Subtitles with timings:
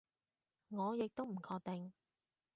[0.69, 1.93] 我亦都唔確定